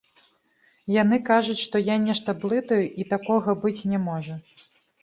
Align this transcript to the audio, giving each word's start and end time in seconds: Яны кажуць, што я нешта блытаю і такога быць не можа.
Яны 1.01 1.19
кажуць, 1.27 1.59
што 1.65 1.83
я 1.93 1.99
нешта 2.09 2.37
блытаю 2.41 2.81
і 3.05 3.09
такога 3.13 3.59
быць 3.67 3.79
не 3.95 4.03
можа. 4.09 4.33